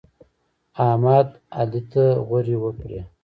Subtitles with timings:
[0.85, 1.27] احمد؛
[1.57, 2.99] علي ته غورې وکړې.